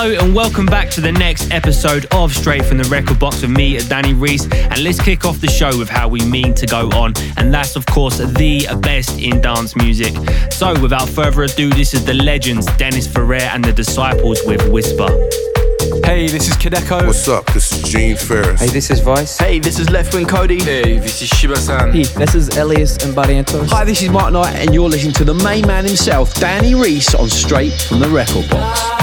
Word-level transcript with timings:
Hello 0.00 0.16
and 0.24 0.32
welcome 0.32 0.64
back 0.64 0.90
to 0.90 1.00
the 1.00 1.10
next 1.10 1.50
episode 1.50 2.06
of 2.12 2.32
Straight 2.32 2.64
from 2.64 2.78
the 2.78 2.84
Record 2.84 3.18
Box 3.18 3.42
with 3.42 3.50
me, 3.50 3.78
Danny 3.78 4.14
Reese. 4.14 4.44
And 4.52 4.84
let's 4.84 5.02
kick 5.02 5.24
off 5.24 5.40
the 5.40 5.48
show 5.48 5.76
with 5.76 5.88
how 5.88 6.06
we 6.06 6.24
mean 6.24 6.54
to 6.54 6.66
go 6.66 6.88
on. 6.90 7.14
And 7.36 7.52
that's, 7.52 7.74
of 7.74 7.84
course, 7.84 8.18
the 8.18 8.68
best 8.80 9.18
in 9.18 9.40
dance 9.40 9.74
music. 9.74 10.14
So, 10.52 10.80
without 10.80 11.08
further 11.08 11.42
ado, 11.42 11.70
this 11.70 11.94
is 11.94 12.04
the 12.04 12.14
legends, 12.14 12.66
Dennis 12.76 13.08
Ferrer 13.08 13.50
and 13.52 13.64
the 13.64 13.72
Disciples 13.72 14.40
with 14.46 14.68
Whisper. 14.70 15.08
Hey, 16.04 16.28
this 16.28 16.48
is 16.48 16.54
Kideko. 16.54 17.04
What's 17.04 17.26
up? 17.26 17.46
This 17.46 17.72
is 17.72 17.90
Gene 17.90 18.16
Farris. 18.16 18.60
Hey, 18.60 18.68
this 18.68 18.92
is 18.92 19.00
Vice. 19.00 19.36
Hey, 19.36 19.58
this 19.58 19.80
is 19.80 19.90
Left 19.90 20.14
Wing 20.14 20.26
Kody. 20.26 20.62
Hey, 20.62 21.00
this 21.00 21.20
is 21.22 21.28
Shiba-san. 21.28 21.90
Hey, 21.92 22.04
this 22.04 22.36
is 22.36 22.56
Illyus 22.56 23.04
and 23.04 23.16
Barrientos. 23.16 23.68
Hi, 23.70 23.84
this 23.84 24.00
is 24.00 24.10
Mark 24.10 24.32
Knight, 24.32 24.54
and 24.54 24.72
you're 24.72 24.88
listening 24.88 25.14
to 25.14 25.24
the 25.24 25.34
main 25.34 25.66
man 25.66 25.84
himself, 25.84 26.34
Danny 26.34 26.76
Reese, 26.76 27.16
on 27.16 27.28
Straight 27.28 27.80
from 27.80 27.98
the 27.98 28.08
Record 28.08 28.48
Box. 28.48 28.97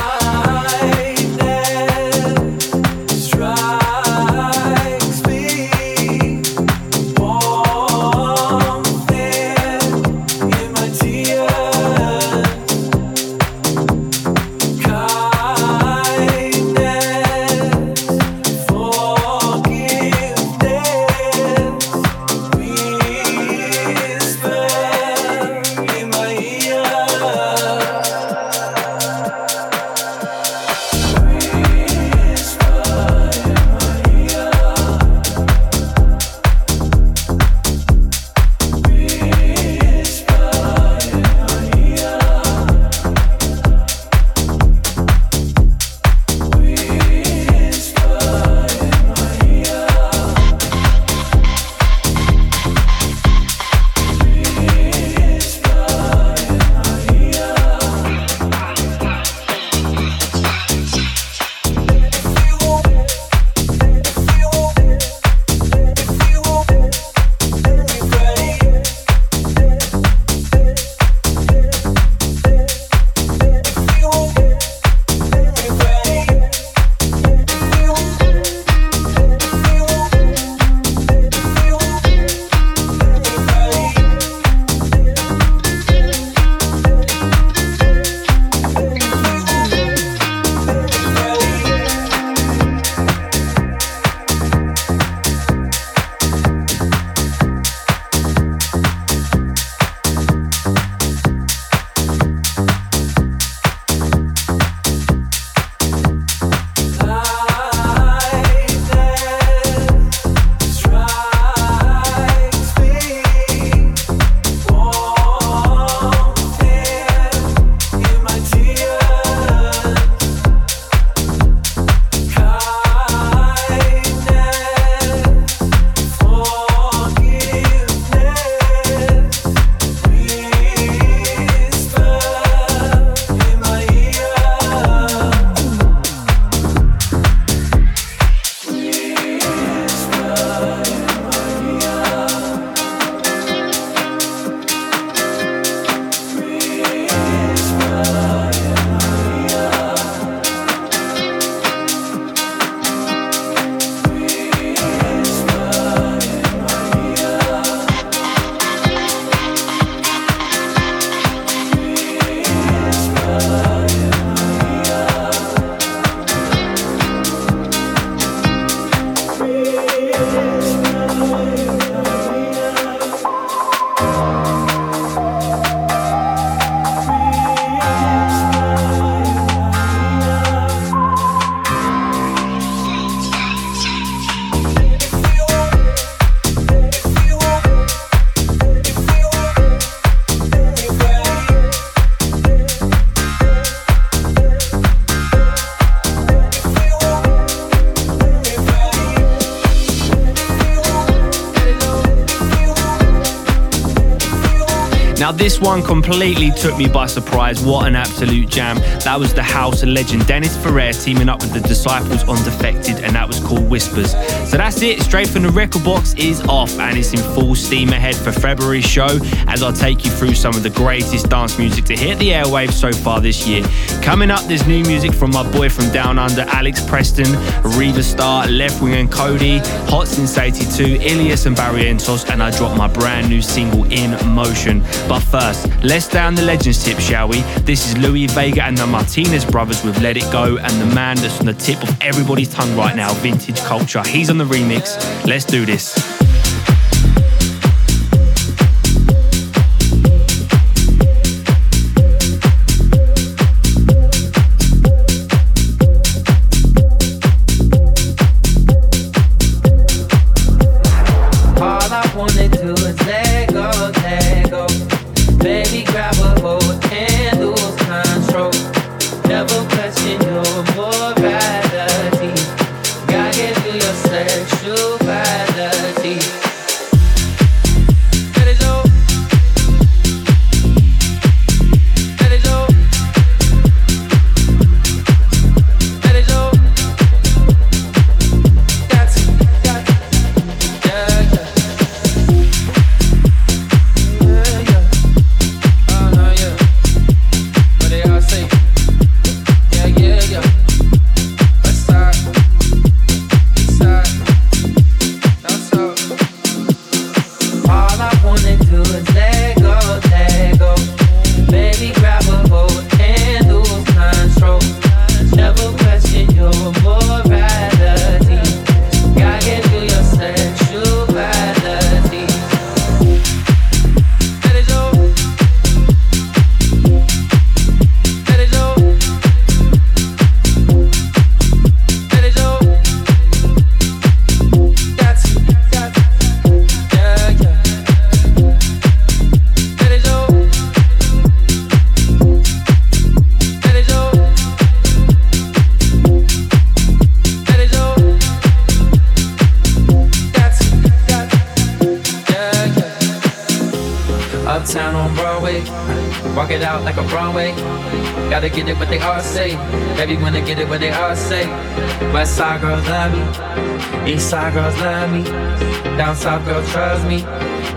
This 205.38 205.60
one 205.60 205.84
completely 205.84 206.52
took 206.52 206.78
me 206.78 206.88
by 206.88 207.06
surprise. 207.06 207.62
What 207.64 207.88
an 207.88 207.96
absolute 207.96 208.50
jam. 208.50 208.78
That 209.02 209.20
was 209.20 209.34
the 209.34 209.44
house 209.44 209.84
legend 209.84 210.26
Dennis 210.28 210.56
Ferrer 210.58 210.94
teaming 210.94 211.30
up 211.30 211.42
with 211.42 211.54
the 211.54 211.62
Disciples 211.62 212.24
on 212.24 212.38
Defected, 212.44 213.04
and 213.04 213.16
that 213.16 213.28
was 213.28 213.40
called 213.40 213.70
Whispers. 213.70 214.14
So 214.46 214.58
that's 214.58 214.82
it. 214.82 215.02
Straight 215.02 215.28
from 215.28 215.42
the 215.42 215.50
record 215.50 215.84
box 215.84 216.14
is 216.14 216.42
off, 216.44 216.78
and 216.80 216.98
it's 216.98 217.14
in 217.14 217.20
full 217.34 217.56
steam 217.56 217.90
ahead 217.90 218.16
for 218.16 218.32
February's 218.32 218.86
show 218.86 219.20
as 219.48 219.64
I'll 219.64 219.74
take 219.74 220.06
you 220.06 220.12
through 220.12 220.36
some 220.36 220.56
of 220.56 220.64
the 220.64 220.70
greatest 220.70 221.30
dance 221.30 221.58
music 221.58 221.86
to 221.86 221.98
hit 221.98 222.20
the 222.20 222.30
airwaves 222.30 222.74
so 222.74 222.92
far 222.92 223.20
this 223.20 223.48
year. 223.48 223.66
Coming 224.02 224.30
up, 224.30 224.42
there's 224.44 224.68
new 224.68 224.84
music 224.84 225.14
from 225.14 225.32
my 225.32 225.50
boy 225.52 225.70
from 225.70 225.90
down 225.92 226.20
under, 226.20 226.42
Alex 226.42 226.86
Preston, 226.86 227.32
Riva 227.78 228.04
Starr, 228.04 228.48
Left 228.48 228.82
Wing 228.82 228.94
and 228.94 229.12
Kody, 229.12 229.66
Hot 229.90 230.08
Since 230.08 230.38
82, 230.38 231.00
Illyus 231.02 231.48
and 231.48 231.58
Barrientos, 231.58 232.30
and 232.30 232.42
I 232.42 232.56
dropped 232.56 232.78
my 232.78 232.88
brand 232.88 233.30
new 233.30 233.42
single 233.42 233.84
In 233.92 234.12
Motion. 234.28 234.82
But 235.10 235.22
first, 235.22 235.68
let's 235.84 236.08
down 236.08 236.36
the 236.36 236.44
legends 236.44 236.84
tip, 236.84 237.00
shall 237.00 237.28
we? 237.28 237.42
This 237.64 237.88
is 237.88 237.98
Louie 237.98 238.28
Vega 238.28 238.64
and 238.64 238.78
the 238.78 238.86
Martinez 238.86 239.44
brothers 239.44 239.84
with 239.84 240.00
Let 240.02 240.18
It 240.18 240.32
Go, 240.32 240.58
and 240.58 240.82
the 240.82 240.96
man 240.96 241.18
that's 241.18 241.40
on 241.40 241.48
the 241.48 241.54
tip 241.54 241.82
of 241.82 242.00
everybody's 242.02 242.54
tongue 242.54 242.76
right 242.78 242.96
now, 242.96 243.12
Vintage 243.16 243.60
Culture. 243.62 244.04
He's 244.04 244.30
the 244.38 244.46
remix. 244.46 244.98
Let's 245.26 245.46
do 245.46 245.66
this. 245.66 246.05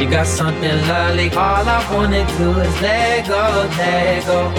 You 0.01 0.09
got 0.09 0.27
something 0.29 0.79
lovely. 0.87 1.29
All 1.31 1.69
I 1.69 1.85
wanna 1.93 2.25
do 2.39 2.53
is 2.61 2.81
let 2.81 3.27
go, 3.27 3.69
let 3.77 4.25
go. 4.27 4.53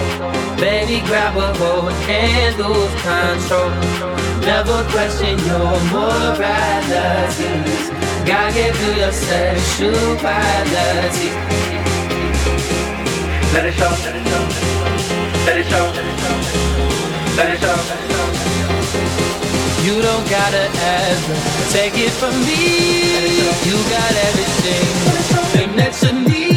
Baby, 0.60 1.00
grab 1.06 1.34
a 1.34 1.54
hold 1.56 1.92
and 1.92 2.56
lose 2.60 2.92
control. 3.00 3.70
Never 4.44 4.84
question 4.92 5.38
your 5.48 5.80
moralities. 5.92 7.88
Gotta 8.28 8.52
get 8.52 8.76
through 8.76 8.96
your 9.00 9.12
sexuality. 9.12 11.30
Let 13.54 13.64
it 13.64 13.72
show, 13.74 13.88
let 14.04 14.14
it 14.16 14.24
show, 14.28 14.44
let 15.46 15.56
it 15.56 15.66
show, 15.70 15.86
let 17.36 17.48
it 17.48 17.58
show. 17.60 17.78
You 19.86 19.96
don't 20.02 20.28
gotta 20.28 20.68
ever 20.68 21.36
take 21.72 21.96
it 21.96 22.12
from 22.20 22.36
me. 22.44 23.40
You 23.64 23.76
got 23.88 24.12
everything, 24.28 25.29
everything 25.80 26.24
that 26.24 26.28
you 26.28 26.40
need. 26.40 26.49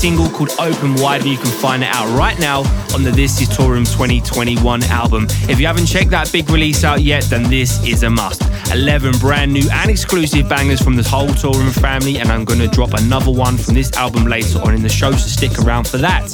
Single 0.00 0.30
called 0.30 0.50
Open 0.58 0.94
Wide, 0.94 1.20
and 1.20 1.30
you 1.30 1.36
can 1.36 1.50
find 1.50 1.82
it 1.82 1.94
out 1.94 2.08
right 2.16 2.38
now 2.38 2.60
on 2.94 3.02
the 3.02 3.10
This 3.10 3.38
Is 3.38 3.50
Toolroom 3.50 3.84
2021 3.84 4.82
album. 4.84 5.26
If 5.46 5.60
you 5.60 5.66
haven't 5.66 5.84
checked 5.84 6.08
that 6.08 6.32
big 6.32 6.48
release 6.48 6.84
out 6.84 7.02
yet, 7.02 7.24
then 7.24 7.42
this 7.42 7.86
is 7.86 8.02
a 8.02 8.08
must. 8.08 8.40
11 8.72 9.18
brand 9.18 9.52
new 9.52 9.68
and 9.70 9.90
exclusive 9.90 10.48
bangers 10.48 10.80
from 10.80 10.96
the 10.96 11.02
whole 11.02 11.28
Toolroom 11.28 11.78
family, 11.78 12.16
and 12.16 12.32
I'm 12.32 12.46
going 12.46 12.60
to 12.60 12.68
drop 12.68 12.94
another 12.94 13.30
one 13.30 13.58
from 13.58 13.74
this 13.74 13.92
album 13.92 14.24
later 14.24 14.58
on 14.62 14.74
in 14.74 14.80
the 14.80 14.88
show, 14.88 15.12
so 15.12 15.28
stick 15.28 15.58
around 15.58 15.86
for 15.86 15.98
that. 15.98 16.24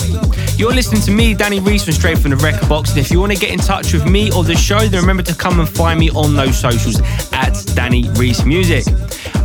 You're 0.56 0.73
listening 0.73 1.02
to 1.02 1.11
me, 1.11 1.35
Danny 1.35 1.58
Reese 1.58 1.82
from 1.82 1.94
Straight 1.94 2.18
from 2.18 2.30
the 2.30 2.37
Record 2.37 2.68
Box, 2.68 2.90
and 2.90 3.00
if 3.00 3.11
you 3.11 3.18
want 3.18 3.32
to 3.32 3.38
get 3.38 3.50
in 3.50 3.58
touch 3.58 3.92
with 3.92 4.06
me 4.06 4.30
or 4.30 4.44
the 4.44 4.54
show, 4.54 4.87
then 4.87 5.00
remember 5.00 5.25
to 5.25 5.35
come 5.35 5.58
and 5.58 5.68
find 5.68 5.99
me 5.99 6.11
on 6.11 6.37
those 6.37 6.56
socials 6.56 7.00
at 7.32 7.61
Danny 7.75 8.08
Reese 8.11 8.44
Music. 8.44 8.85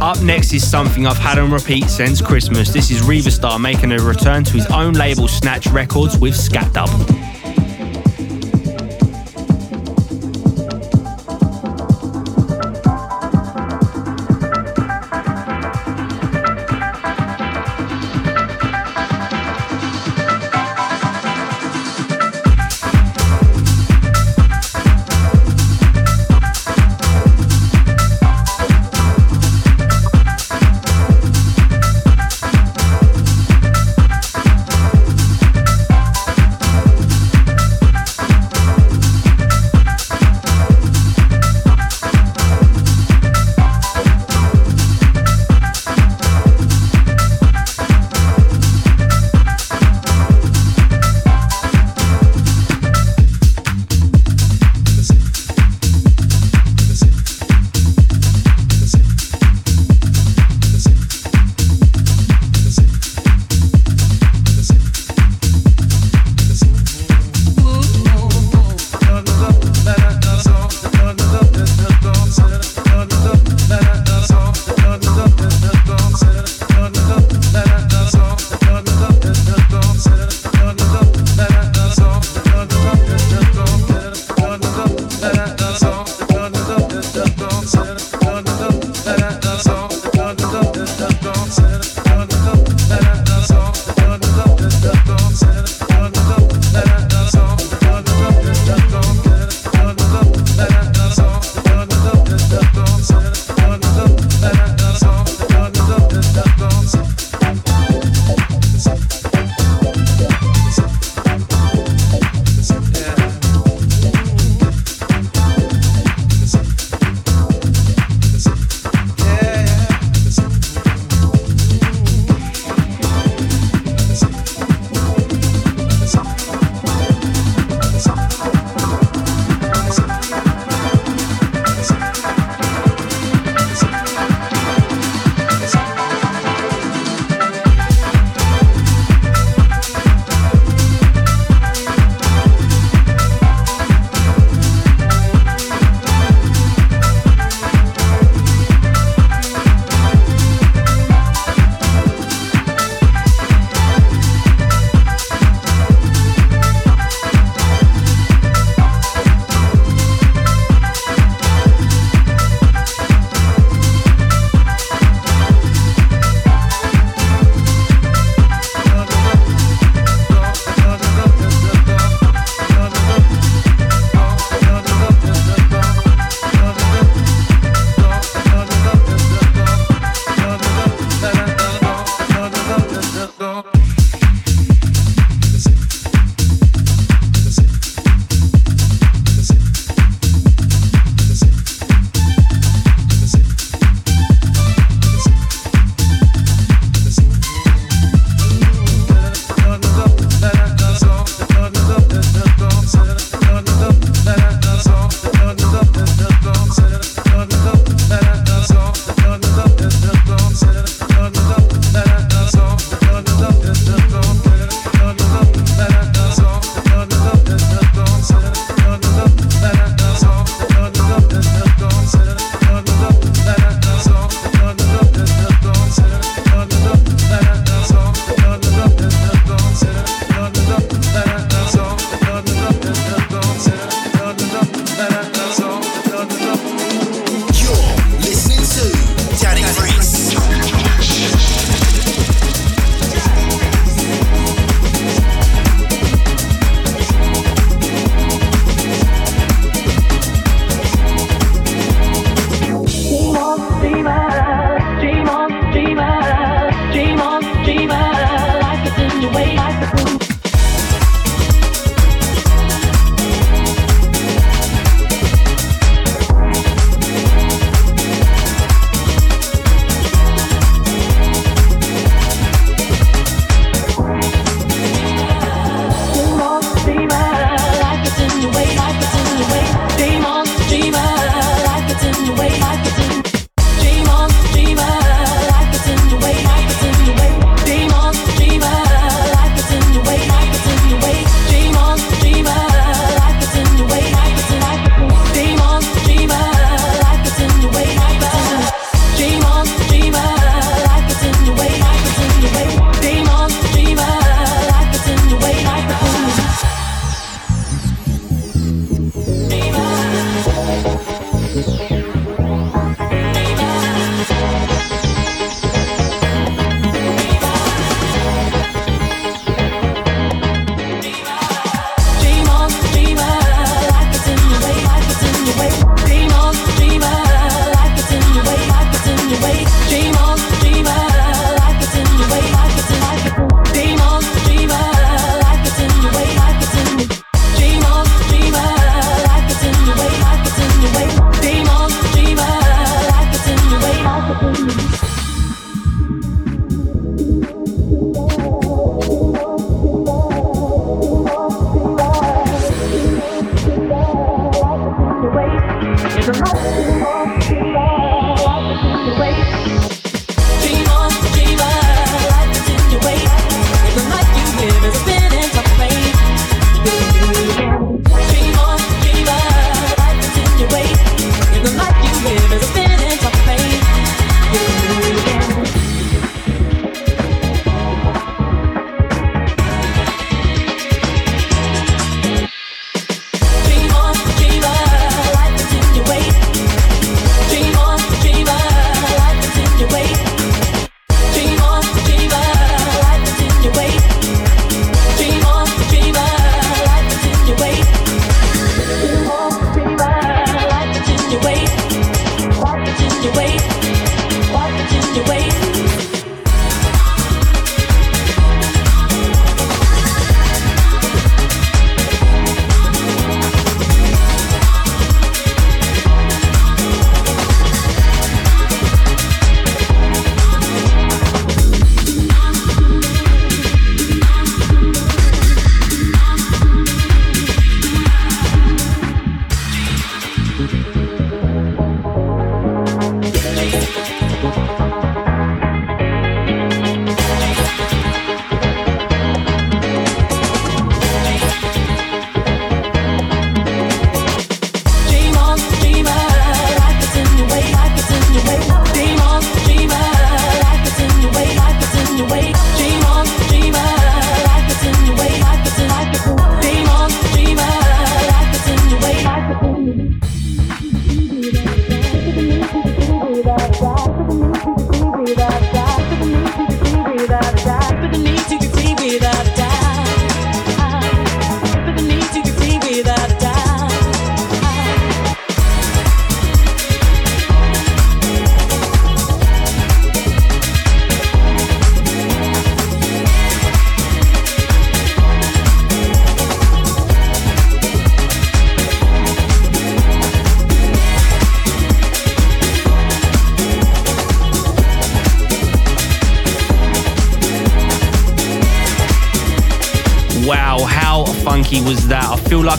Up 0.02 0.20
next 0.24 0.52
is 0.52 0.68
something 0.68 1.06
I've 1.06 1.20
had 1.20 1.38
on 1.38 1.52
repeat 1.52 1.88
since 1.88 2.24
Christmas. 2.24 2.74
This 2.74 2.90
is 2.90 3.04
Riva 3.04 3.30
Starr 3.30 3.60
making 3.60 3.92
a 3.92 3.98
return 3.98 4.44
to 4.46 4.54
his 4.54 4.66
own 4.72 4.94
label 4.94 5.28
Snatch 5.28 5.68
Records 5.68 6.18
with 6.18 6.36
Scat 6.36 6.74
Dub. 6.74 6.90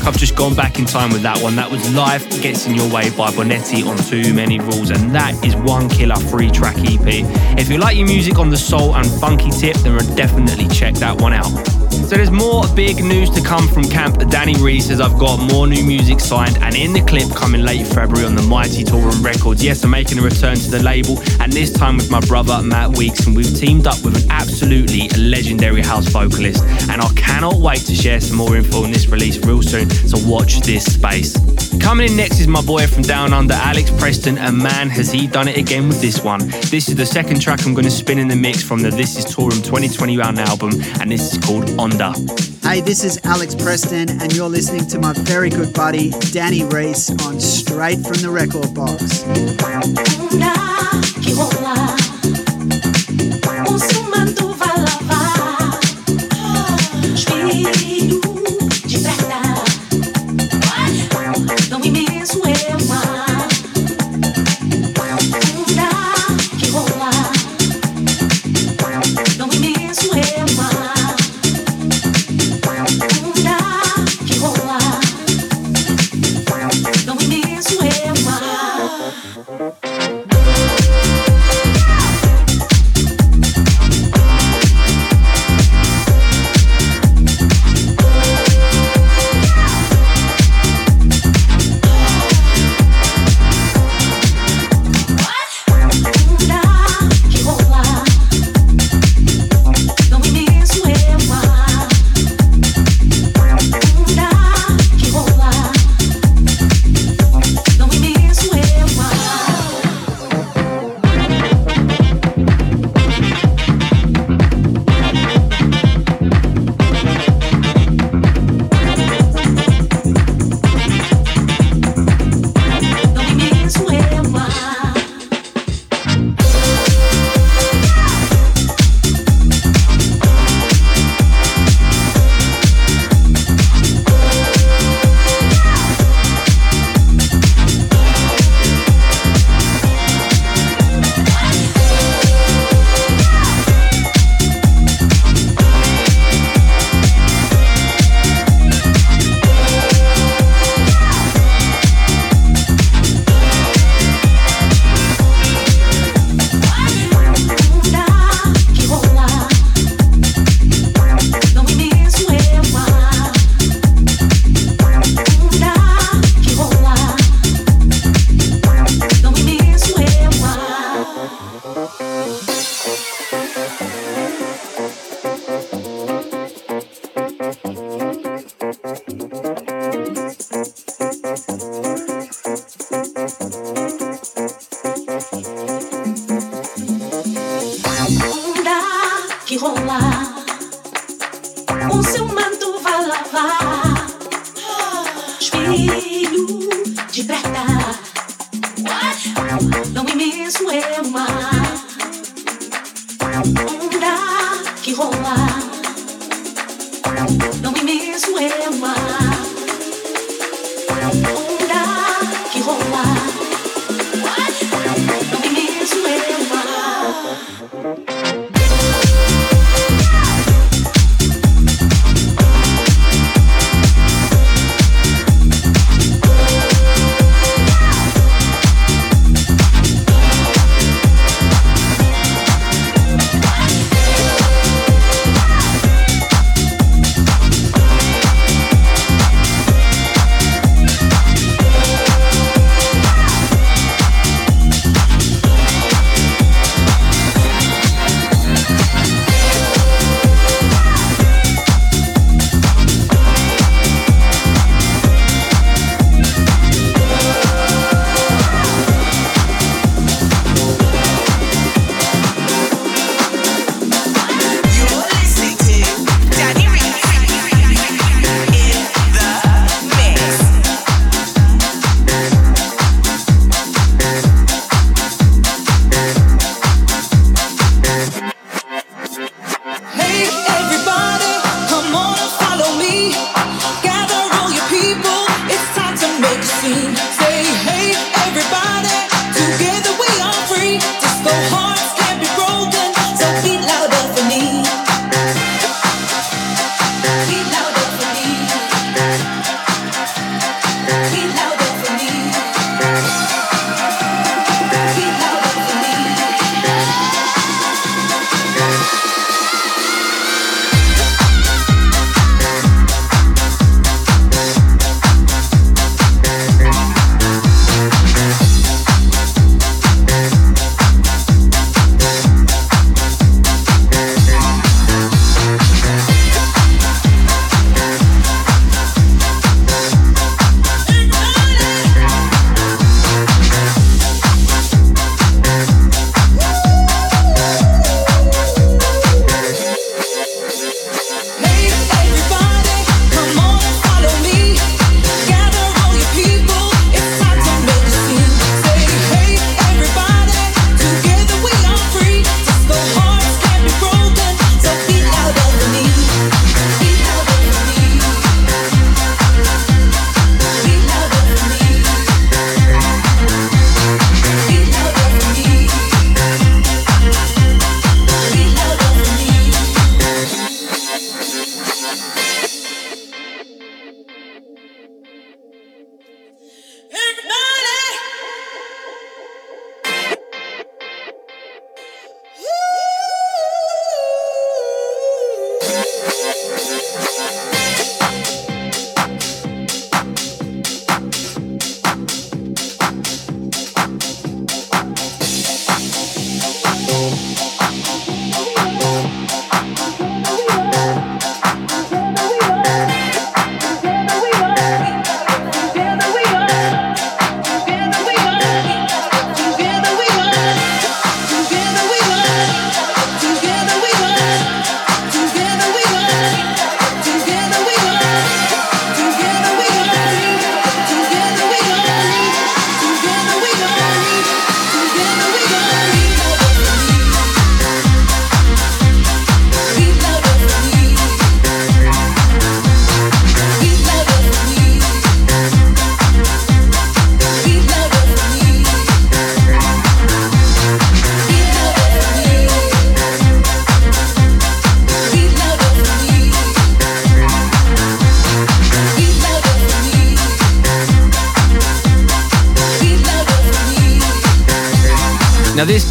Like 0.03 0.15
I've 0.15 0.19
just 0.19 0.37
gone 0.37 0.55
back 0.55 0.79
in 0.79 0.85
time 0.85 1.13
with 1.13 1.23
that 1.23 1.41
one. 1.41 1.55
That 1.57 1.71
was 1.71 1.95
Life 1.95 2.29
Gets 2.43 2.67
in 2.67 2.75
Your 2.75 2.89
Way 2.93 3.11
by 3.11 3.31
Bonetti 3.31 3.87
on 3.87 3.97
Too 3.97 4.35
Many 4.35 4.59
Rules, 4.59 4.91
and 4.91 5.15
that 5.15 5.45
is 5.45 5.55
one 5.55 5.89
killer 5.89 6.17
free 6.17 6.51
track 6.51 6.77
EP. 6.79 7.25
If 7.59 7.69
you 7.71 7.79
like 7.79 7.97
your 7.97 8.07
music 8.07 8.39
on 8.39 8.51
the 8.51 8.57
soul 8.57 8.95
and 8.97 9.07
funky 9.21 9.51
tip, 9.51 9.77
then 9.77 9.99
definitely 10.17 10.69
check 10.69 10.95
that 10.95 11.21
one 11.21 11.33
out. 11.33 11.82
So 11.93 12.17
there's 12.17 12.31
more 12.31 12.65
big 12.75 13.05
news 13.05 13.29
to 13.31 13.43
come 13.43 13.69
from 13.69 13.85
camp. 13.85 14.19
Danny 14.31 14.55
Reese 14.57 14.87
says 14.87 15.01
I've 15.01 15.19
got 15.19 15.39
more 15.53 15.67
new 15.67 15.85
music 15.85 16.21
signed 16.21 16.57
and 16.59 16.75
in 16.75 16.93
the 16.93 17.03
clip 17.03 17.31
coming 17.35 17.63
late 17.63 17.87
February 17.87 18.25
on 18.25 18.35
the 18.35 18.43
Mighty 18.43 18.85
Tour 18.85 19.03
Toolroom 19.03 19.25
Records. 19.25 19.63
Yes, 19.63 19.85
I'm 19.85 19.91
making 19.91 20.19
a 20.19 20.23
return 20.23 20.57
to 20.57 20.71
the 20.71 20.83
label 20.83 21.19
and 21.41 21.53
this 21.53 21.73
time 21.73 21.97
with 21.97 22.11
my 22.11 22.21
brother 22.21 22.63
Matt 22.63 22.97
Weeks 22.97 23.27
and 23.27 23.37
we've 23.37 23.55
teamed 23.55 23.87
up 23.87 24.03
with 24.05 24.23
an 24.23 24.31
absolutely 24.31 25.09
legendary 25.19 25.83
house 25.83 26.07
vocalist 26.09 26.65
and 26.89 27.01
I 27.01 27.09
cannot 27.15 27.57
wait 27.57 27.81
to 27.87 27.95
share 27.95 28.21
some 28.21 28.37
more 28.37 28.57
info 28.57 28.85
on 28.85 28.93
this 28.93 29.09
release 29.09 29.39
real 29.45 29.63
soon, 29.63 29.91
so 29.91 30.19
watch 30.29 30.61
this 30.61 30.85
space. 30.85 31.37
Coming 31.81 32.11
in 32.11 32.17
next 32.17 32.41
is 32.41 32.49
my 32.49 32.63
boy 32.63 32.87
from 32.87 33.03
Down 33.03 33.33
Under, 33.33 33.55
Alex 33.55 33.91
Preston, 33.99 34.39
and 34.39 34.59
man, 34.59 34.89
has 34.89 35.11
he 35.11 35.27
done 35.27 35.49
it 35.49 35.57
again 35.57 35.89
with 35.89 36.01
this 36.01 36.23
one. 36.23 36.41
This 36.71 36.89
is 36.89 36.97
the 36.97 37.07
second 37.07 37.41
track 37.41 37.67
I'm 37.67 37.75
going 37.75 37.85
to 37.85 37.91
spin 37.91 38.19
in 38.19 38.29
the 38.29 38.37
mix 38.37 38.63
from 38.63 38.81
the 38.83 38.91
This 38.91 39.17
Is 39.17 39.25
Toolroom 39.27 39.63
2021 39.65 40.39
album, 40.39 40.71
and 41.01 41.11
this 41.11 41.33
is 41.33 41.45
called 41.45 41.65
Onda. 41.79 42.15
Hey, 42.63 42.81
this 42.81 43.05
is 43.05 43.19
Alex 43.25 43.55
Preston, 43.55 44.09
and 44.23 44.35
you're 44.35 44.49
listening 44.49 44.87
to 44.89 44.99
my 44.99 45.13
very 45.13 45.51
good 45.51 45.75
buddy 45.75 46.11
Danny 46.33 46.65
Reese 46.65 47.11
on 47.27 47.41
Straight 47.41 48.01
from 48.01 48.23
the 48.23 48.31
Record 48.31 48.73
Box. 48.75 49.23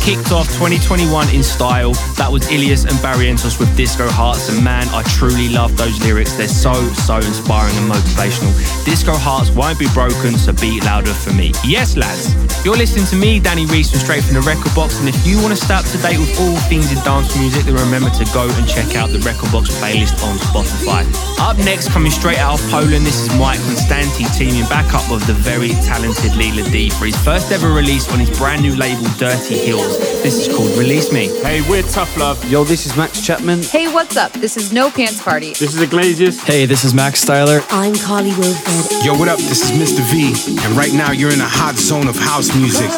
Kicked 0.01 0.31
off 0.31 0.47
2021 0.57 1.29
in 1.29 1.43
style. 1.43 1.93
That 2.17 2.29
was 2.31 2.49
Illyus 2.51 2.85
and 2.85 2.93
Barrientos 3.05 3.59
with 3.59 3.75
Disco 3.77 4.09
Hearts, 4.09 4.49
and 4.49 4.63
man, 4.63 4.87
I 4.89 5.03
truly 5.03 5.49
love 5.49 5.77
those 5.77 6.01
lyrics. 6.01 6.33
They're 6.33 6.47
so, 6.47 6.73
so 6.93 7.17
inspiring 7.17 7.75
and 7.77 7.91
motivational. 7.91 8.51
Disco 8.83 9.13
Hearts 9.13 9.51
won't 9.51 9.77
be 9.77 9.87
broken, 9.93 10.39
so 10.39 10.53
beat 10.53 10.83
louder 10.85 11.13
for 11.13 11.31
me. 11.33 11.51
Yes, 11.63 11.95
lads. 11.97 12.40
You're 12.63 12.77
listening 12.77 13.07
to 13.07 13.15
me, 13.15 13.39
Danny 13.39 13.65
Reese, 13.65 13.89
from 13.89 14.01
straight 14.01 14.23
from 14.23 14.35
the 14.35 14.45
record 14.45 14.69
box, 14.75 14.99
and 14.99 15.09
if 15.09 15.17
you 15.25 15.41
want 15.41 15.49
to 15.49 15.57
stay 15.57 15.73
up 15.73 15.85
to 15.85 15.97
date 15.97 16.21
with 16.21 16.29
all 16.37 16.53
things 16.69 16.93
in 16.93 17.01
dance 17.01 17.33
music, 17.35 17.65
then 17.65 17.73
remember 17.73 18.13
to 18.13 18.25
go 18.37 18.45
and 18.45 18.69
check 18.69 18.93
out 18.93 19.09
the 19.09 19.17
record 19.25 19.49
box 19.49 19.73
playlist 19.81 20.21
on 20.21 20.37
Spotify. 20.37 21.01
Up 21.41 21.57
next, 21.65 21.89
coming 21.89 22.11
straight 22.11 22.37
out 22.37 22.61
of 22.61 22.69
Poland, 22.69 23.01
this 23.01 23.17
is 23.17 23.33
Mike 23.33 23.57
Constanti 23.65 24.29
teaming 24.37 24.69
back 24.69 24.93
up 24.93 25.01
with 25.09 25.25
the 25.25 25.33
very 25.33 25.73
talented 25.81 26.37
Leela 26.37 26.61
D 26.71 26.91
for 26.91 27.09
his 27.09 27.17
first 27.25 27.51
ever 27.51 27.73
release 27.73 28.05
on 28.13 28.19
his 28.19 28.29
brand 28.37 28.61
new 28.61 28.75
label 28.75 29.09
Dirty 29.17 29.57
Hills. 29.57 29.97
This 30.23 30.47
is 30.47 30.55
called 30.55 30.77
Release 30.77 31.11
Me. 31.11 31.29
Hey, 31.41 31.67
we're 31.67 31.81
Tough 31.81 32.15
Love. 32.15 32.37
Yo, 32.49 32.63
this 32.63 32.85
is 32.85 32.95
Max 32.95 33.19
Chapman. 33.25 33.63
Hey, 33.63 33.91
what's 33.91 34.15
up? 34.17 34.31
This 34.33 34.55
is 34.55 34.71
No 34.71 34.91
Pants 34.91 35.19
Party. 35.19 35.49
This 35.49 35.73
is 35.73 35.81
Iglesias. 35.81 36.39
Hey, 36.43 36.67
this 36.67 36.83
is 36.83 36.93
Max 36.93 37.25
Styler. 37.25 37.65
I'm 37.71 37.95
Carly 37.95 38.29
Wilfred. 38.37 39.03
Yo, 39.03 39.17
what 39.17 39.27
up? 39.27 39.39
This 39.39 39.63
is 39.63 39.71
Mr. 39.71 40.01
V, 40.11 40.61
and 40.63 40.77
right 40.77 40.93
now 40.93 41.11
you're 41.11 41.33
in 41.33 41.41
a 41.41 41.47
hot 41.47 41.75
zone 41.75 42.07
of 42.07 42.15
house 42.17 42.55
music. 42.55 42.91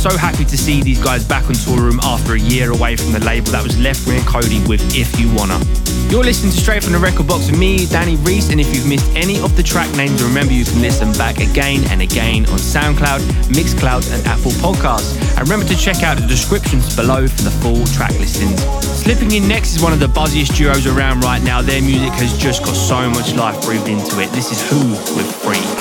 So 0.00 0.16
happy 0.16 0.46
to 0.46 0.56
see 0.56 0.80
these 0.80 0.98
guys 0.98 1.26
back 1.28 1.44
on 1.44 1.52
Toolroom 1.52 2.00
after 2.02 2.32
a 2.32 2.40
year 2.40 2.72
away 2.72 2.96
from 2.96 3.12
the 3.12 3.20
label. 3.20 3.52
That 3.52 3.62
was 3.62 3.78
Left 3.78 4.06
Wing 4.06 4.16
and 4.16 4.26
Kody 4.26 4.66
with 4.66 4.80
If 4.96 5.20
You 5.20 5.28
Wanna. 5.36 5.60
You're 6.08 6.24
listening 6.24 6.52
to 6.52 6.58
Straight 6.58 6.82
from 6.82 6.94
the 6.94 6.98
Record 6.98 7.28
Box 7.28 7.50
with 7.50 7.60
me, 7.60 7.84
Danny 7.84 8.16
Reese, 8.24 8.48
and 8.48 8.58
if 8.58 8.74
you've 8.74 8.88
missed 8.88 9.04
any 9.14 9.38
of 9.44 9.54
the 9.58 9.62
track 9.62 9.94
names, 9.94 10.24
remember 10.24 10.54
you 10.54 10.64
can 10.64 10.80
listen 10.80 11.12
back 11.20 11.36
again 11.36 11.84
and 11.92 12.00
again 12.00 12.46
on 12.46 12.56
SoundCloud, 12.56 13.20
Mixcloud, 13.52 14.08
and 14.08 14.26
Apple 14.26 14.52
Podcasts. 14.64 15.20
And 15.36 15.40
remember 15.44 15.66
to 15.66 15.76
check 15.76 16.02
out 16.02 16.16
the 16.16 16.26
descriptions 16.26 16.96
below 16.96 17.28
for 17.28 17.42
the 17.42 17.52
full 17.60 17.84
track 17.92 18.16
listings. 18.16 18.56
Slipping 19.04 19.32
in 19.32 19.46
next 19.46 19.76
is 19.76 19.82
one 19.82 19.92
of 19.92 20.00
the 20.00 20.08
buzziest 20.08 20.56
duos 20.56 20.86
around 20.86 21.20
right 21.28 21.42
now. 21.42 21.60
Their 21.60 21.82
music 21.82 22.16
has 22.16 22.32
just 22.38 22.64
got 22.64 22.72
so 22.74 23.10
much 23.10 23.34
life 23.34 23.60
breathed 23.66 23.86
into 23.86 24.18
it. 24.18 24.32
This 24.32 24.50
is 24.50 24.64
Who 24.70 24.80
with 25.14 25.28
Free. 25.44 25.79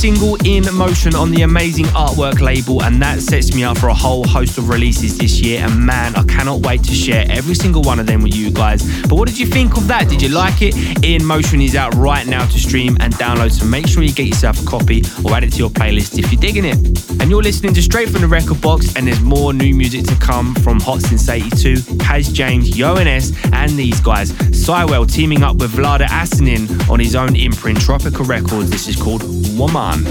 Single 0.00 0.38
in 0.46 0.64
motion 0.74 1.14
on 1.14 1.30
the 1.30 1.42
amazing 1.42 1.84
artwork 1.88 2.40
label, 2.40 2.82
and 2.82 3.02
that 3.02 3.20
sets 3.20 3.54
me 3.54 3.62
up 3.64 3.76
for 3.76 3.88
a 3.88 3.94
whole 3.94 4.26
host 4.26 4.56
of 4.56 4.70
releases 4.70 5.18
this 5.18 5.38
year. 5.40 5.60
And 5.60 5.84
man, 5.84 6.16
I 6.16 6.22
cannot 6.22 6.64
wait 6.64 6.82
to 6.84 6.94
share 6.94 7.26
every 7.28 7.54
single 7.54 7.82
one 7.82 8.00
of 8.00 8.06
them 8.06 8.22
with 8.22 8.34
you 8.34 8.50
guys. 8.50 8.82
But 9.02 9.16
what 9.16 9.28
did 9.28 9.38
you 9.38 9.44
think 9.44 9.76
of 9.76 9.86
that? 9.88 10.08
Did 10.08 10.22
you 10.22 10.30
like 10.30 10.62
it? 10.62 11.04
In 11.04 11.22
Motion 11.22 11.60
is 11.60 11.76
out 11.76 11.94
right 11.96 12.26
now 12.26 12.46
to 12.46 12.58
stream 12.58 12.96
and 13.00 13.12
download, 13.16 13.52
so 13.52 13.66
make 13.66 13.86
sure 13.86 14.02
you 14.02 14.14
get 14.14 14.26
yourself 14.26 14.62
a 14.62 14.66
copy 14.66 15.02
or 15.22 15.34
add 15.34 15.44
it 15.44 15.52
to 15.52 15.58
your 15.58 15.70
playlist 15.70 16.18
if 16.18 16.32
you're 16.32 16.40
digging 16.40 16.64
it. 16.64 17.09
And 17.20 17.30
you're 17.30 17.42
listening 17.42 17.74
to 17.74 17.82
Straight 17.82 18.08
from 18.08 18.22
the 18.22 18.26
Record 18.26 18.60
Box, 18.62 18.96
and 18.96 19.06
there's 19.06 19.20
more 19.20 19.52
new 19.52 19.74
music 19.74 20.04
to 20.06 20.14
come 20.16 20.54
from 20.56 20.80
Hot 20.80 21.02
Since 21.02 21.28
82, 21.28 21.74
Kaz 21.98 22.32
James, 22.32 22.70
Yoans, 22.70 23.36
and 23.52 23.72
these 23.72 24.00
guys. 24.00 24.32
Siwell 24.32 25.10
teaming 25.10 25.42
up 25.42 25.56
with 25.56 25.72
Vlada 25.72 26.06
Asanin 26.06 26.88
on 26.88 26.98
his 26.98 27.14
own 27.14 27.36
imprint, 27.36 27.80
Tropical 27.80 28.24
Records. 28.24 28.70
This 28.70 28.88
is 28.88 28.96
called 28.96 29.22
Woman. 29.58 30.06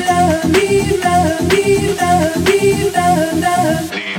love 0.07 0.51
me, 0.53 0.97
love 0.99 1.53
me, 1.53 1.95
love 1.95 2.47
me, 2.47 2.91
love 3.41 3.91
me. 3.93 4.14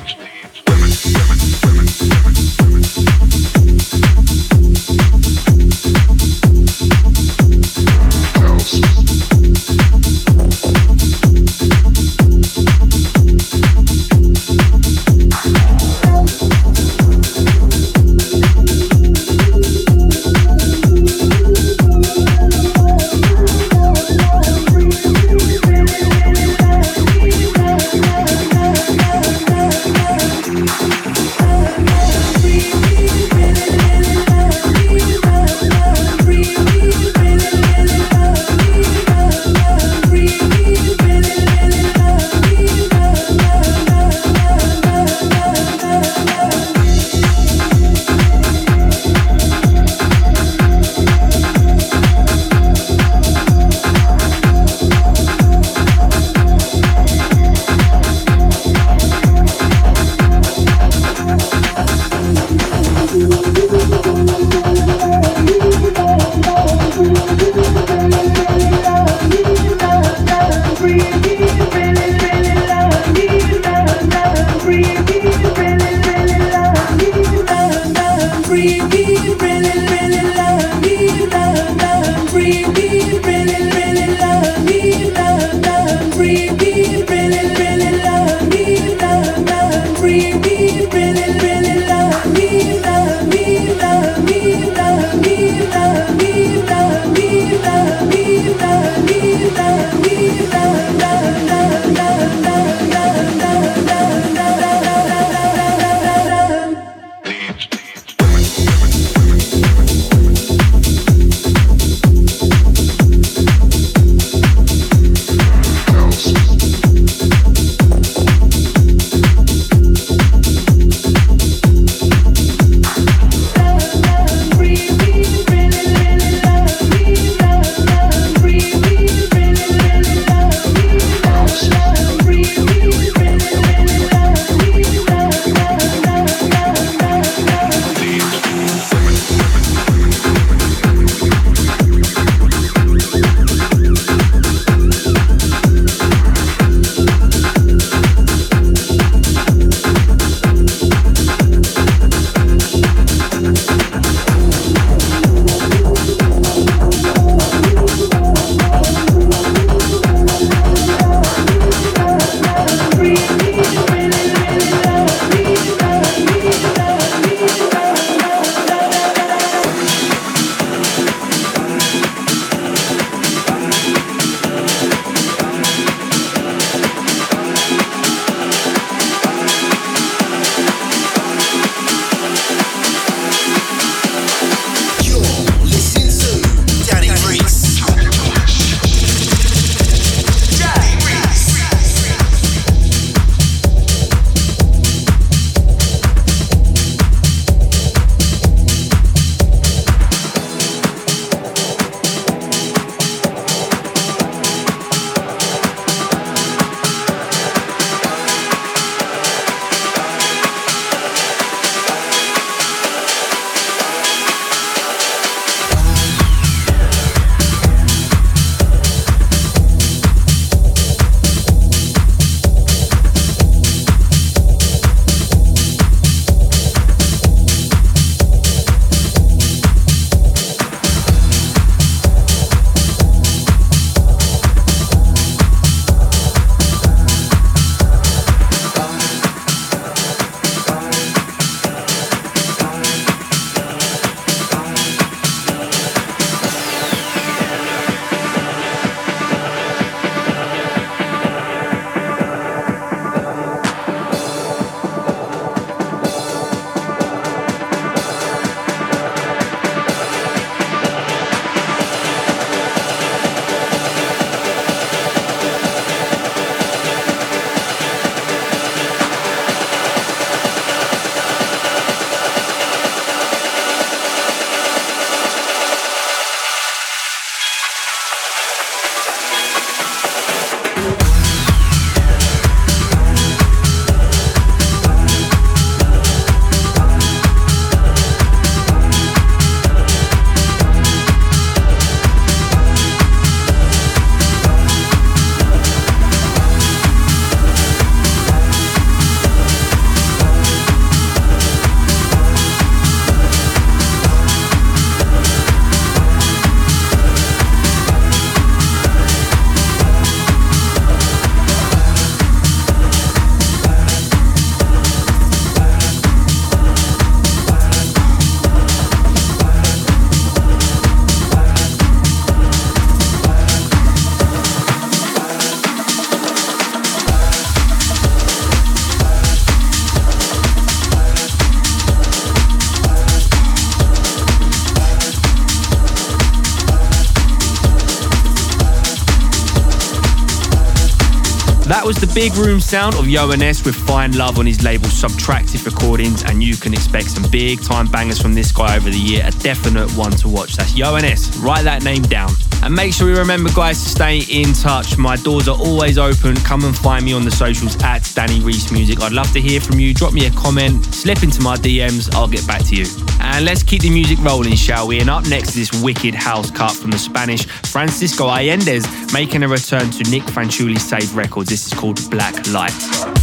Big 342.30 342.38
room 342.38 342.60
sound 342.60 342.96
of 342.96 343.06
Yohannes 343.06 343.64
with 343.64 343.76
Fine 343.76 344.18
Love 344.18 344.40
on 344.40 344.48
his 344.48 344.64
label 344.64 344.88
Subtractive 344.88 345.64
Recordings, 345.64 346.24
and 346.24 346.42
you 346.42 346.56
can 346.56 346.74
expect 346.74 347.12
some 347.12 347.30
big 347.30 347.62
time 347.62 347.86
bangers 347.86 348.20
from 348.20 348.34
this 348.34 348.52
guy 348.52 348.76
over 348.76 348.90
the 348.90 348.98
year. 348.98 349.22
A 349.28 349.30
definite 349.30 349.92
one 349.92 350.10
to 350.14 350.28
watch. 350.28 350.56
That's 350.56 350.74
Yohannes. 350.74 351.44
Write 351.44 351.66
that 351.66 351.84
name 351.84 352.02
down. 352.02 352.32
And 352.64 352.74
make 352.74 352.94
sure 352.94 353.12
you 353.12 353.18
remember, 353.18 353.52
guys, 353.54 353.84
to 353.84 353.90
stay 353.90 354.22
in 354.22 354.54
touch. 354.54 354.98
My 354.98 355.18
doors 355.18 355.48
are 355.48 355.58
always 355.58 356.00
open. 356.00 356.36
Come 356.38 356.64
and 356.64 356.76
find 356.76 357.06
me 357.06 357.14
on 357.14 357.26
the 357.26 357.32
socials 357.32 357.80
at 357.84 358.12
Danny 358.16 358.40
Reese 358.40 358.72
Music. 358.72 359.02
I'd 359.02 359.12
love 359.12 359.32
to 359.34 359.40
hear 359.40 359.62
from 359.62 359.80
you. 359.80 359.94
Drop 359.94 360.12
me 360.12 360.26
a 360.26 360.32
comment, 360.32 360.84
slip 360.96 361.22
into 361.22 361.44
my 361.44 361.58
DMs. 361.58 362.12
I'll 362.16 362.28
get 362.28 362.48
back 362.48 362.64
to 362.66 362.76
you. 362.76 363.05
And 363.36 363.44
let's 363.44 363.64
keep 363.64 363.82
the 363.82 363.90
music 363.90 364.18
rolling, 364.20 364.56
shall 364.56 364.88
we? 364.88 365.02
And 365.02 365.10
up 365.10 365.28
next 365.28 365.58
is 365.58 365.70
this 365.70 365.84
wicked 365.84 366.16
house 366.16 366.50
cut 366.52 366.72
from 366.72 366.92
the 366.92 366.98
Spanish 366.98 367.46
Francisco 367.46 368.30
Allendes, 368.30 368.86
making 369.12 369.44
a 369.44 369.48
return 369.50 369.92
to 369.92 370.10
Nick 370.10 370.24
Fanciulli's 370.24 370.88
Save 370.88 371.14
Records. 371.18 371.50
This 371.50 371.68
is 371.68 371.74
called 371.74 372.00
Black 372.10 372.48
Light. 372.48 373.15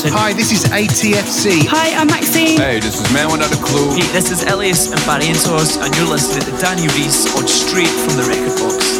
Is 0.00 0.10
GW 0.10 0.12
Harrison. 0.12 0.18
Hi, 0.18 0.32
this 0.32 0.52
is 0.52 0.64
ATFC. 0.64 1.66
Hi, 1.68 2.00
I'm 2.00 2.06
Maxine. 2.06 2.56
Hey, 2.56 2.80
this 2.80 3.00
is 3.00 3.12
Man 3.12 3.30
Without 3.30 3.52
a 3.52 3.62
Clue. 3.62 3.90
Hey, 3.92 4.06
this 4.12 4.30
is 4.30 4.42
Illyus 4.44 4.92
and 4.92 5.00
Barrientos, 5.02 5.82
and 5.82 5.94
you're 5.96 6.06
listening 6.06 6.44
to 6.44 6.62
Danny 6.62 6.88
Reese 6.96 7.36
on 7.36 7.46
Straight 7.46 7.88
from 7.88 8.16
the 8.16 8.24
Record 8.24 8.58
Box. 8.60 8.99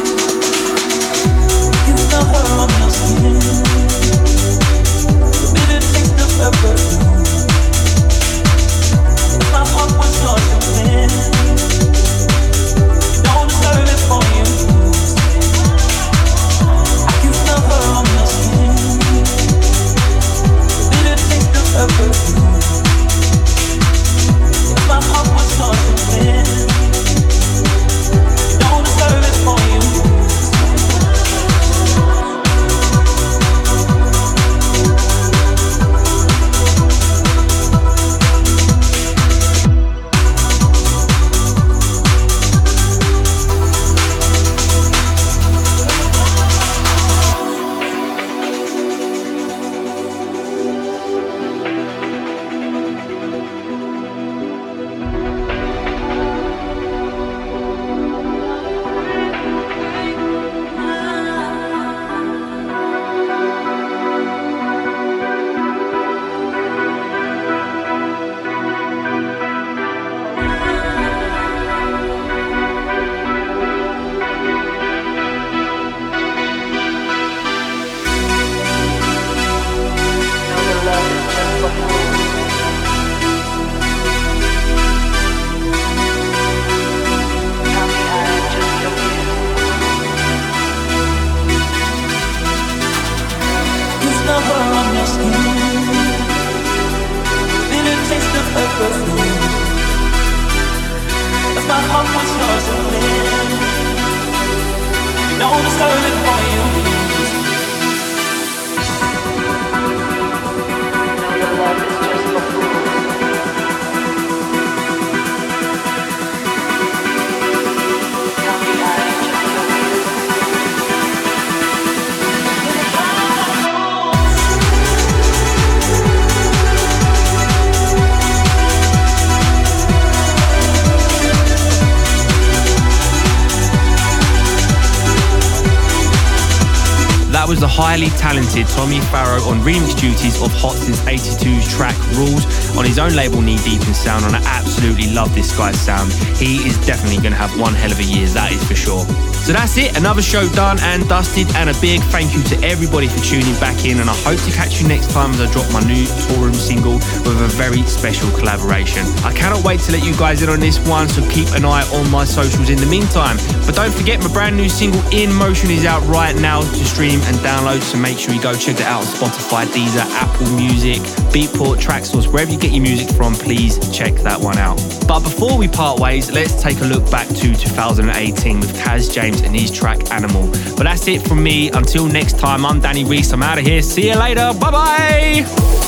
Talented 138.30 138.64
Tommy 138.68 139.00
Farrow 139.10 139.42
on 139.50 139.58
remix 139.66 139.98
duties 139.98 140.40
of 140.40 140.52
Hot 140.62 140.76
Since 140.76 141.00
82's 141.00 141.66
track 141.68 141.98
Rules 142.14 142.46
on 142.76 142.84
his 142.84 142.98
own 142.98 143.14
label 143.14 143.40
Knee 143.40 143.58
Deep 143.64 143.82
in 143.86 143.94
Sound, 143.94 144.24
and 144.24 144.36
I 144.36 144.42
absolutely 144.44 145.12
love 145.12 145.34
this 145.34 145.56
guy's 145.56 145.80
sound. 145.80 146.12
He 146.36 146.66
is 146.66 146.76
definitely 146.86 147.18
going 147.18 147.32
to 147.32 147.40
have 147.40 147.52
one 147.58 147.74
hell 147.74 147.92
of 147.92 147.98
a 147.98 148.04
year, 148.04 148.26
that 148.28 148.52
is 148.52 148.62
for 148.66 148.74
sure. 148.74 149.04
So 149.40 149.52
that's 149.52 149.76
it, 149.78 149.96
another 149.96 150.22
show 150.22 150.48
done 150.50 150.78
and 150.80 151.08
dusted, 151.08 151.48
and 151.56 151.70
a 151.70 151.76
big 151.80 152.00
thank 152.12 152.34
you 152.34 152.42
to 152.52 152.56
everybody 152.66 153.08
for 153.08 153.18
tuning 153.24 153.58
back 153.58 153.84
in. 153.84 154.00
And 154.00 154.08
I 154.08 154.14
hope 154.22 154.38
to 154.44 154.52
catch 154.52 154.80
you 154.80 154.88
next 154.88 155.10
time 155.12 155.32
as 155.32 155.40
I 155.40 155.50
drop 155.52 155.66
my 155.72 155.80
new 155.80 156.04
Toolroom 156.28 156.54
single 156.54 157.00
with 157.24 157.40
a 157.40 157.48
very 157.56 157.82
special 157.82 158.30
collaboration. 158.36 159.06
I 159.24 159.32
cannot 159.32 159.64
wait 159.64 159.80
to 159.88 159.92
let 159.92 160.04
you 160.04 160.14
guys 160.16 160.42
in 160.42 160.50
on 160.50 160.60
this 160.60 160.78
one, 160.86 161.08
so 161.08 161.24
keep 161.30 161.48
an 161.56 161.64
eye 161.64 161.88
on 161.94 162.10
my 162.10 162.24
socials 162.24 162.68
in 162.68 162.76
the 162.76 162.86
meantime. 162.86 163.38
But 163.64 163.74
don't 163.74 163.92
forget, 163.92 164.20
my 164.20 164.32
brand 164.32 164.56
new 164.56 164.68
single 164.68 165.00
In 165.10 165.32
Motion 165.32 165.70
is 165.70 165.84
out 165.84 166.04
right 166.06 166.36
now 166.36 166.60
to 166.60 166.84
stream 166.84 167.20
and 167.24 167.36
download, 167.40 167.80
so 167.80 167.98
make 167.98 168.18
sure 168.18 168.34
you 168.34 168.42
go 168.42 168.52
check 168.52 168.76
it 168.76 168.86
out 168.86 169.00
on 169.00 169.08
Spotify, 169.08 169.64
Deezer, 169.72 170.04
Apple 170.20 170.50
Music, 170.52 171.00
Beatport, 171.32 171.80
Traxsource, 171.80 172.30
wherever 172.30 172.52
you 172.52 172.58
get 172.58 172.69
your 172.72 172.82
music 172.82 173.08
from, 173.16 173.34
please 173.34 173.78
check 173.96 174.14
that 174.22 174.40
one 174.40 174.58
out. 174.58 174.76
But 175.06 175.20
before 175.20 175.56
we 175.58 175.68
part 175.68 175.98
ways, 175.98 176.30
let's 176.30 176.62
take 176.62 176.80
a 176.80 176.84
look 176.84 177.10
back 177.10 177.26
to 177.28 177.54
2018 177.54 178.60
with 178.60 178.76
Kaz 178.76 179.12
James 179.12 179.40
and 179.42 179.54
his 179.54 179.70
track 179.70 180.10
Animal. 180.10 180.46
But 180.76 180.84
that's 180.84 181.06
it 181.08 181.26
from 181.26 181.42
me. 181.42 181.70
Until 181.70 182.06
next 182.06 182.38
time, 182.38 182.64
I'm 182.64 182.80
Danny 182.80 183.04
Reese. 183.04 183.32
I'm 183.32 183.42
out 183.42 183.58
of 183.58 183.64
here. 183.64 183.82
See 183.82 184.08
you 184.08 184.16
later. 184.16 184.52
Bye 184.58 184.70
bye. 184.70 185.79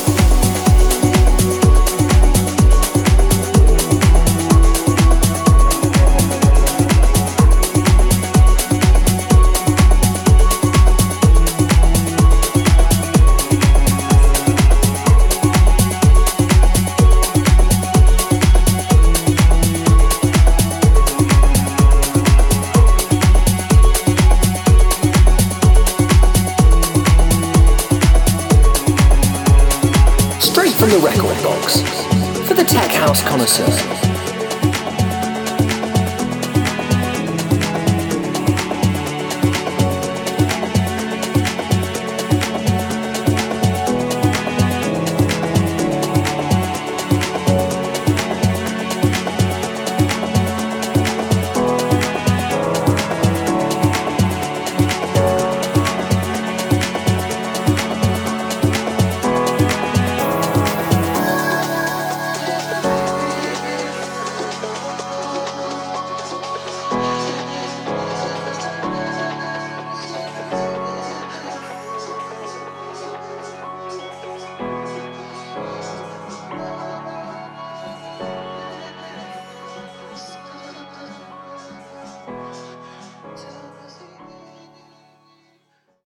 Connoisseur. 33.45 34.02